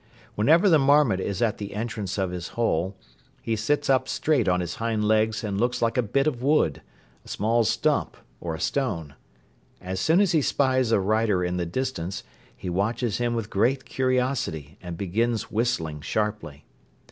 Whenever 0.33 0.67
the 0.67 0.79
marmot 0.79 1.19
is 1.19 1.43
at 1.43 1.59
the 1.59 1.75
entrance 1.75 2.17
of 2.17 2.31
his 2.31 2.47
hole, 2.57 2.97
he 3.39 3.55
sits 3.55 3.87
up 3.87 4.09
straight 4.09 4.47
on 4.47 4.59
his 4.59 4.77
hind 4.77 5.05
legs 5.07 5.43
and 5.43 5.59
looks 5.61 5.79
like 5.79 5.95
a 5.95 6.01
bit 6.01 6.25
of 6.25 6.41
wood, 6.41 6.81
a 7.23 7.27
small 7.27 7.63
stump 7.63 8.17
or 8.39 8.55
a 8.55 8.59
stone. 8.59 9.13
As 9.79 9.99
soon 9.99 10.19
as 10.19 10.31
he 10.31 10.41
spies 10.41 10.91
a 10.91 10.99
rider 10.99 11.43
in 11.43 11.57
the 11.57 11.67
distance, 11.67 12.23
he 12.57 12.67
watches 12.67 13.19
him 13.19 13.35
with 13.35 13.51
great 13.51 13.85
curiosity 13.85 14.79
and 14.81 14.97
begins 14.97 15.51
whistling 15.51 16.01
sharply. 16.01 16.65